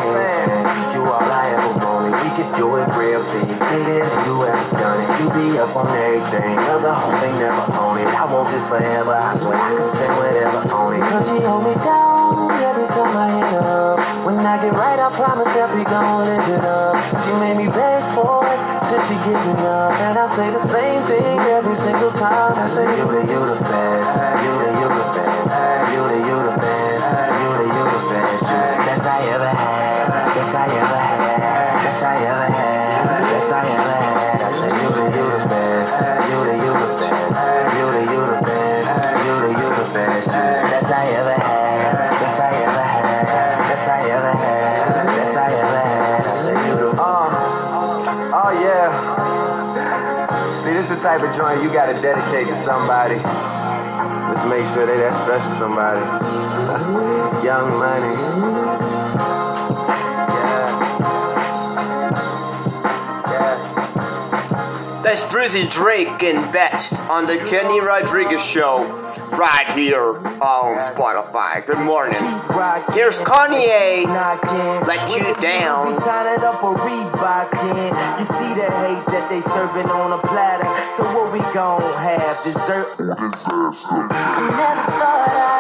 You 0.90 1.06
all 1.06 1.22
I 1.22 1.54
ever 1.54 1.86
wanted. 1.86 2.18
We 2.18 2.30
could 2.34 2.50
do 2.58 2.82
it 2.82 2.90
real 2.98 3.22
big. 3.30 3.46
Dated 3.70 4.10
and 4.10 4.26
you 4.26 4.42
ever 4.42 4.81
You 5.22 5.30
be 5.38 5.54
up 5.62 5.70
on 5.78 5.86
everything. 5.86 6.58
the 6.82 6.90
whole 6.90 7.14
thing 7.22 7.38
never 7.38 7.62
own 7.78 7.94
it. 8.02 8.10
I 8.10 8.26
want 8.26 8.50
this 8.50 8.66
forever. 8.66 9.14
I 9.14 9.38
swear 9.38 9.54
I 9.54 9.78
can 9.78 9.86
spend 9.86 10.18
whatever 10.18 10.66
on 10.74 10.98
it. 10.98 11.06
Cause 11.14 11.30
she 11.30 11.38
hold 11.46 11.62
me 11.62 11.78
down 11.78 12.50
every 12.58 12.90
time 12.90 13.14
I 13.14 13.30
hit 13.30 13.54
up. 13.62 14.02
When 14.26 14.42
I 14.42 14.58
get 14.58 14.74
right, 14.74 14.98
I 14.98 15.14
promise 15.14 15.46
that 15.54 15.70
we 15.78 15.86
gon' 15.86 16.26
live 16.26 16.50
it 16.50 16.66
up. 16.66 16.98
She 17.22 17.38
made 17.38 17.54
me 17.54 17.70
beg 17.70 18.02
for 18.18 18.42
it 18.50 18.60
till 18.90 18.98
she 19.06 19.14
give 19.22 19.38
it 19.46 19.62
up. 19.62 19.94
And 20.10 20.18
I 20.18 20.26
say 20.26 20.50
the 20.50 20.58
same 20.58 21.06
thing 21.06 21.38
every 21.54 21.78
single 21.78 22.10
time. 22.18 22.58
I 22.58 22.66
say, 22.66 22.90
You 22.90 23.06
the, 23.06 23.22
you 23.22 23.42
the 23.46 23.62
best. 23.62 24.18
You 24.42 24.54
the, 24.58 24.70
you 24.74 24.90
the 24.90 25.06
best. 25.22 25.54
You 25.94 26.02
the, 26.02 26.18
you 26.18 26.38
the 26.50 26.56
best. 26.58 27.10
You 27.14 27.50
the, 27.62 27.68
you 27.70 27.84
the 27.94 28.04
best. 28.10 28.42
You 28.42 28.58
the 28.58 28.82
best 28.90 29.06
I 29.06 29.22
ever 29.38 29.54
had. 29.54 30.34
Best 30.34 30.56
I 30.58 30.66
ever 30.82 30.98
had. 30.98 31.86
Best 31.86 32.02
I 32.10 32.16
ever 32.26 32.50
had. 32.58 33.06
Best 33.06 33.54
I 33.54 33.62
ever 33.70 33.86
had. 33.86 34.01
Type 51.18 51.30
of 51.30 51.36
joint 51.36 51.62
you 51.62 51.70
gotta 51.74 51.94
dedicate 52.02 52.48
to 52.48 52.56
somebody. 52.56 53.16
Let's 53.16 54.46
make 54.48 54.66
sure 54.68 54.86
they 54.86 54.96
that 54.96 55.12
special 55.12 55.52
somebody. 55.52 56.00
Young 57.46 57.70
money. 57.78 58.16
That's 65.04 65.24
Drizzy 65.24 65.70
Drake 65.70 66.24
and 66.24 66.54
Best 66.54 67.02
on 67.10 67.26
the 67.26 67.40
Kenny 67.50 67.82
Rodriguez 67.82 68.42
Show, 68.42 69.01
right 69.42 69.70
here 69.74 70.14
on 70.38 70.78
Spotify. 70.94 71.66
Good 71.66 71.84
morning. 71.84 72.22
Here's 72.94 73.18
Kanye. 73.18 74.06
Let 74.86 75.18
you 75.18 75.34
down. 75.42 76.00
Tying 76.00 76.38
it 76.38 76.44
up 76.44 76.64
or 76.64 76.76
Reebokin. 76.76 77.90
You 78.20 78.26
see 78.26 78.54
the 78.54 78.70
hate 78.70 79.06
that 79.10 79.28
they 79.32 79.42
serving 79.42 79.90
on 79.90 80.14
a 80.14 80.22
platter. 80.22 80.70
So 80.94 81.04
what 81.16 81.34
we 81.34 81.40
gon' 81.56 81.82
have? 81.82 82.44
Dessert? 82.44 82.86
I 83.00 84.46
never 84.54 84.92
thought 85.00 85.51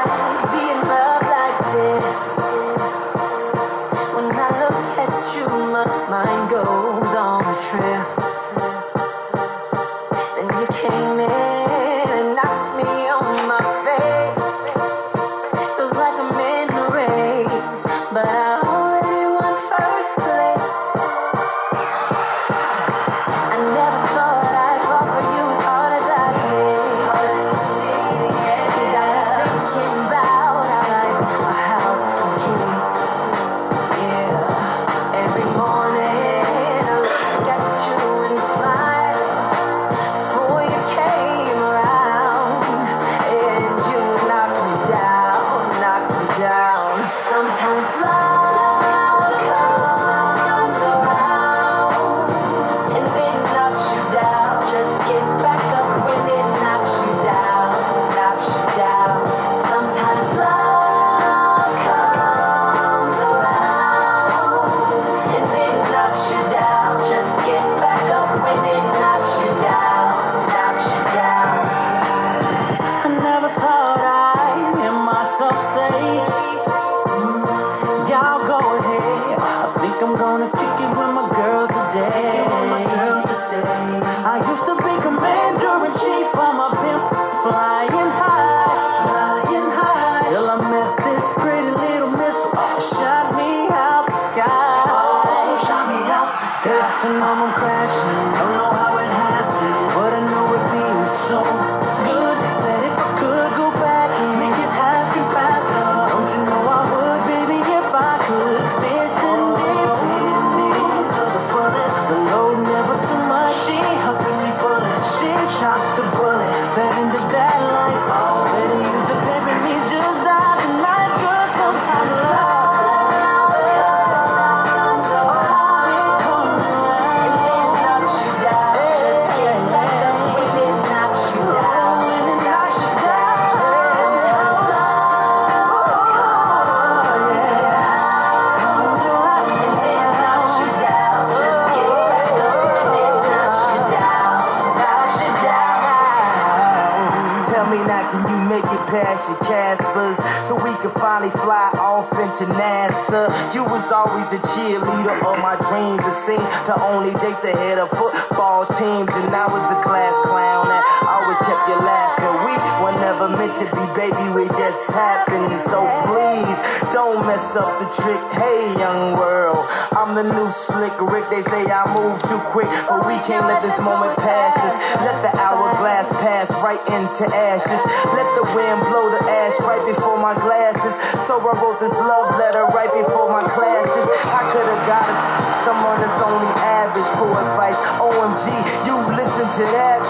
past 148.91 149.30
your 149.30 149.39
Caspers 149.47 150.20
so 150.43 150.55
we 150.59 150.76
could 150.84 150.91
finally 150.99 151.32
fly 151.32 151.72
off 151.80 152.12
into 152.12 152.43
NASA. 152.59 153.32
You 153.55 153.64
was 153.64 153.91
always 153.91 154.28
the 154.28 154.41
cheerleader 154.51 155.16
of 155.24 155.39
my 155.39 155.55
dreams. 155.72 156.03
It 156.03 156.18
seemed 156.20 156.47
to 156.68 156.76
only 156.91 157.16
date 157.24 157.39
the 157.39 157.55
head 157.55 157.80
of 157.80 157.89
football 157.89 158.66
teams, 158.68 159.12
and 159.16 159.32
I 159.32 159.47
was 159.47 159.64
the 159.72 159.80
class 159.80 160.16
clown 160.28 160.68
that 160.68 160.84
always 161.07 161.39
kept 161.39 161.64
you 161.72 161.80
laughing. 161.80 162.36
We 162.43 162.53
were 162.84 162.95
never 162.99 163.32
meant 163.32 163.55
to 163.64 163.68
be, 163.72 163.84
baby. 163.95 164.26
We 164.36 164.47
just 164.59 164.91
happened. 164.91 165.55
So 165.62 165.80
please 166.03 166.57
don't 166.91 167.24
mess 167.26 167.55
up 167.55 167.72
the 167.80 167.88
trick. 167.95 168.20
Hey, 168.36 168.76
young 168.76 169.16
world, 169.16 169.64
I'm 170.12 170.28
the 170.28 170.28
new 170.28 170.51
slick 170.51 170.91
Rick. 170.99 171.24
They 171.32 171.39
say 171.39 171.64
I 171.72 171.88
move 171.95 172.20
too 172.28 172.36
quick, 172.51 172.68
but 172.68 173.07
we 173.07 173.16
can't 173.24 173.47
let 173.47 173.64
this 173.64 173.80
moment 173.80 174.20
pass 174.20 174.59
us. 174.59 174.76
Let 175.07 175.16
the 175.24 175.32
hourglass 175.39 176.12
pass 176.20 176.51
right 176.59 176.84
into 176.91 177.32
ashes. 177.32 177.80
Let 178.12 178.28
the 178.36 178.43
wind 178.51 178.84
blow 178.91 179.07
the 179.07 179.24
ash 179.24 179.55
right 179.64 179.80
before 179.88 180.20
my 180.20 180.36
glasses. 180.36 180.99
So 181.24 181.39
I 181.39 181.55
wrote 181.55 181.80
this 181.80 181.95
love 181.95 182.36
letter 182.36 182.68
right 182.76 182.91
before 182.91 183.32
my 183.32 183.39
classes. 183.55 184.03
I 184.03 184.43
could 184.51 184.68
have 184.68 184.84
got 184.84 185.07
us 185.07 185.22
someone 185.64 186.03
that's 186.03 186.20
only 186.28 186.51
average 186.59 187.12
for 187.16 187.32
advice. 187.32 187.80
OMG, 188.03 188.51
you 188.84 188.99
listen 189.16 189.47
to 189.47 189.64
that. 189.64 190.03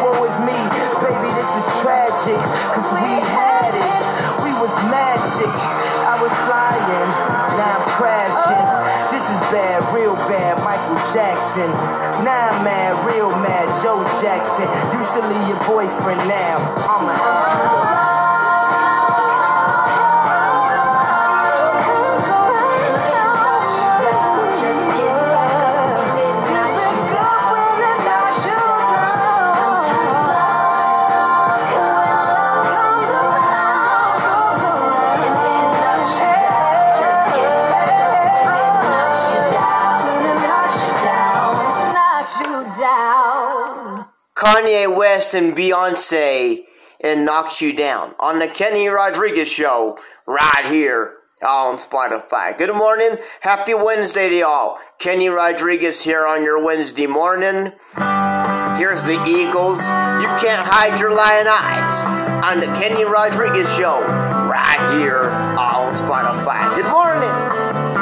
Woe 0.00 0.24
is 0.24 0.40
me, 0.48 0.56
baby, 1.04 1.28
this 1.28 1.52
is 1.60 1.66
tragic. 1.84 2.40
Cause 2.72 2.88
we 2.96 3.20
had 3.20 3.68
it, 3.68 4.00
we 4.40 4.48
was 4.56 4.72
magic. 4.88 5.83
Bad, 9.54 9.94
real 9.94 10.16
bad, 10.26 10.58
Michael 10.64 10.98
Jackson. 11.14 11.70
I'm 12.26 12.64
mad, 12.64 12.90
real 13.06 13.30
mad, 13.38 13.68
Joe 13.84 14.02
Jackson. 14.20 14.66
Leave 15.30 15.48
your 15.48 15.62
boyfriend 15.64 16.28
now. 16.28 16.58
I'm 16.90 17.06
a 17.06 17.83
Kanye 44.44 44.94
West 44.94 45.32
and 45.32 45.56
Beyonce 45.56 46.64
and 47.02 47.24
Knocks 47.24 47.62
You 47.62 47.72
Down 47.72 48.14
on 48.20 48.40
the 48.40 48.46
Kenny 48.46 48.88
Rodriguez 48.88 49.48
Show 49.48 49.98
right 50.26 50.66
here 50.66 51.14
on 51.42 51.78
Spotify. 51.78 52.56
Good 52.56 52.74
morning. 52.76 53.16
Happy 53.40 53.72
Wednesday 53.72 54.28
to 54.28 54.40
y'all. 54.40 54.78
Kenny 54.98 55.30
Rodriguez 55.30 56.02
here 56.02 56.26
on 56.26 56.44
your 56.44 56.62
Wednesday 56.62 57.06
morning. 57.06 57.72
Here's 58.76 59.02
the 59.04 59.18
Eagles. 59.26 59.80
You 59.80 60.28
can't 60.36 60.62
hide 60.62 61.00
your 61.00 61.14
lying 61.14 61.46
eyes 61.48 62.44
on 62.44 62.60
the 62.60 62.66
Kenny 62.78 63.04
Rodriguez 63.04 63.74
Show 63.74 64.02
right 64.02 64.98
here 65.00 65.22
on 65.58 65.94
Spotify. 65.94 66.74
Good 66.76 66.90
morning. 66.90 67.93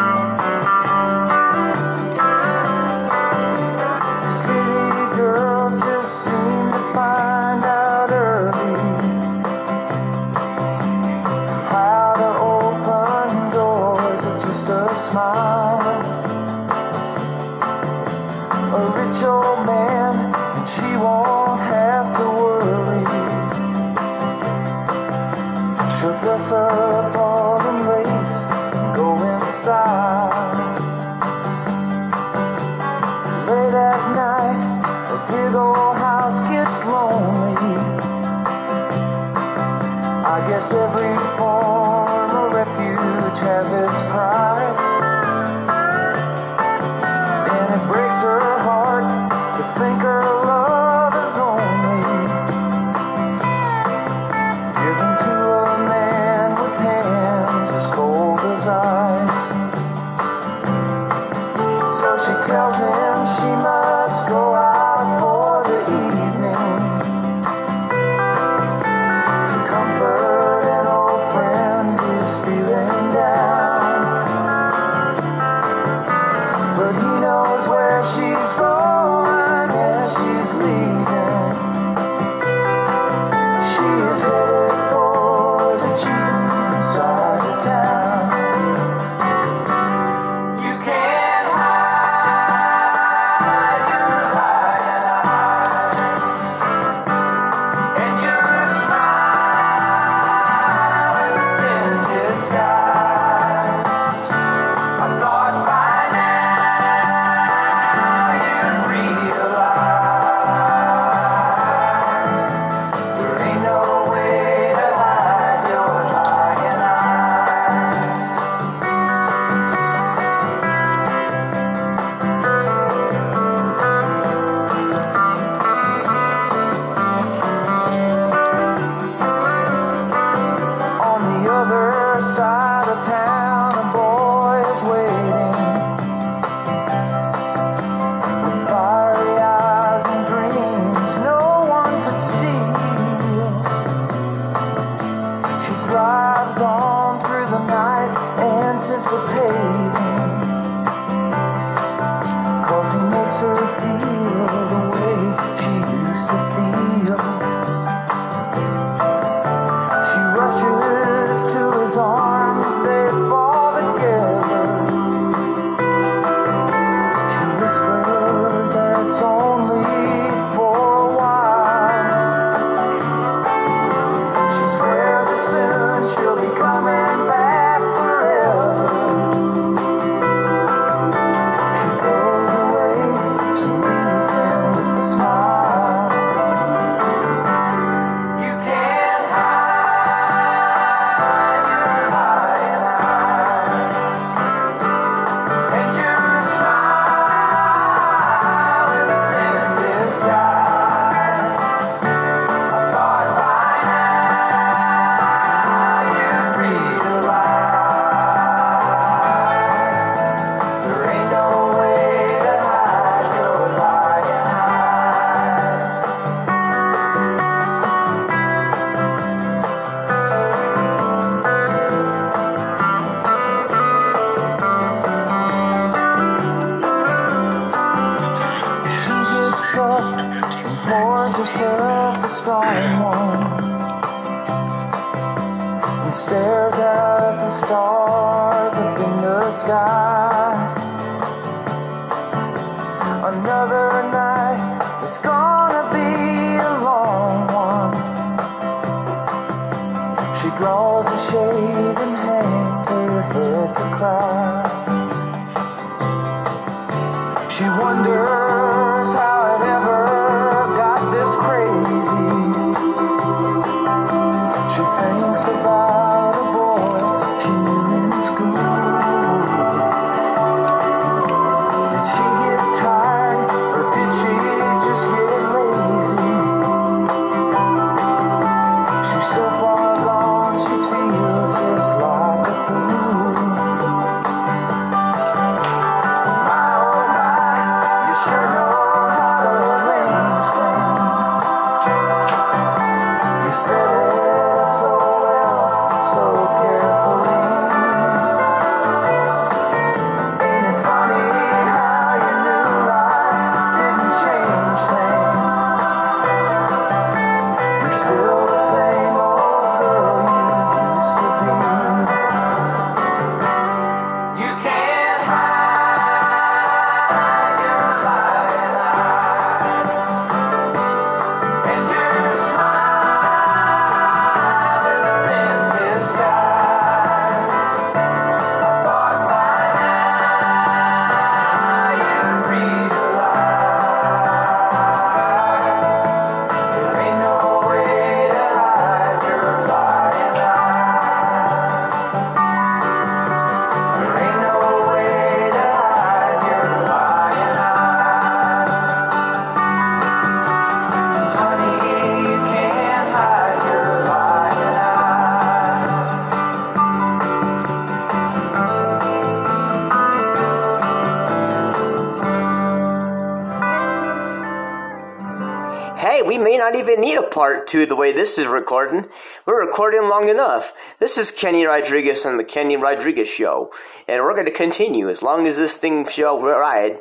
Not 366.73 366.81
even 366.81 367.03
need 367.03 367.17
a 367.17 367.23
part 367.23 367.67
two 367.67 367.85
the 367.85 367.95
way 367.95 368.13
this 368.13 368.39
is 368.39 368.47
recording. 368.47 369.05
We're 369.45 369.63
recording 369.63 370.09
long 370.09 370.31
enough. 370.31 370.73
This 371.01 371.19
is 371.19 371.31
Kenny 371.31 371.67
Rodriguez 371.67 372.25
on 372.25 372.39
the 372.39 372.45
Kenny 372.45 372.79
Rodriguez 372.79 373.29
Show, 373.29 373.71
and 374.09 374.23
we're 374.23 374.33
going 374.33 374.47
to 374.47 374.53
continue 374.53 375.11
as 375.11 375.23
long 375.23 375.47
as 375.47 375.59
this 375.59 375.77
thing 375.77 376.09
shall 376.09 376.41
ride. 376.41 376.99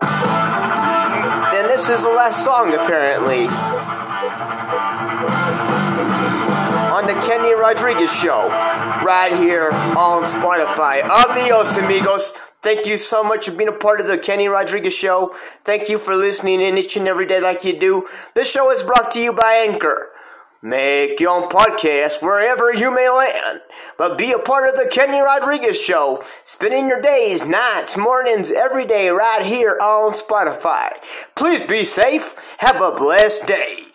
And 0.00 1.68
this 1.68 1.88
is 1.88 2.04
the 2.04 2.10
last 2.10 2.44
song, 2.44 2.72
apparently, 2.72 3.46
on 6.94 7.08
the 7.08 7.20
Kenny 7.26 7.52
Rodriguez 7.54 8.14
Show, 8.14 8.48
right 9.04 9.32
here 9.32 9.70
on 9.96 10.22
Spotify. 10.30 11.02
Adios, 11.02 11.76
amigos. 11.76 12.34
Thank 12.62 12.84
you 12.84 12.98
so 12.98 13.24
much 13.24 13.48
for 13.48 13.56
being 13.56 13.68
a 13.68 13.72
part 13.72 14.00
of 14.00 14.06
the 14.06 14.18
Kenny 14.18 14.46
Rodriguez 14.46 14.94
Show. 14.94 15.34
Thank 15.64 15.88
you 15.88 15.98
for 15.98 16.14
listening 16.14 16.60
in 16.60 16.76
each 16.76 16.96
and 16.96 17.08
every 17.08 17.26
day 17.26 17.40
like 17.40 17.64
you 17.64 17.78
do. 17.78 18.06
This 18.34 18.50
show 18.50 18.70
is 18.70 18.82
brought 18.82 19.10
to 19.12 19.20
you 19.20 19.32
by 19.32 19.64
Anchor. 19.66 20.10
Make 20.62 21.20
your 21.20 21.30
own 21.30 21.48
podcast 21.48 22.20
wherever 22.20 22.70
you 22.70 22.94
may 22.94 23.08
land. 23.08 23.62
But 23.96 24.18
be 24.18 24.32
a 24.32 24.38
part 24.38 24.68
of 24.68 24.74
the 24.74 24.90
Kenny 24.92 25.20
Rodriguez 25.20 25.80
Show. 25.80 26.22
Spending 26.44 26.86
your 26.86 27.00
days, 27.00 27.46
nights, 27.46 27.96
mornings, 27.96 28.50
every 28.50 28.84
day 28.84 29.08
right 29.08 29.44
here 29.44 29.78
on 29.80 30.12
Spotify. 30.12 30.92
Please 31.34 31.66
be 31.66 31.84
safe. 31.84 32.34
Have 32.58 32.82
a 32.82 32.94
blessed 32.94 33.46
day. 33.46 33.89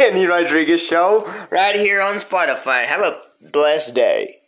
Kenny 0.00 0.24
Rodriguez 0.24 0.82
Show, 0.82 1.30
right 1.50 1.76
here 1.76 2.00
on 2.00 2.14
Spotify. 2.14 2.86
Have 2.86 3.02
a 3.02 3.20
blessed 3.52 3.94
day. 3.94 4.39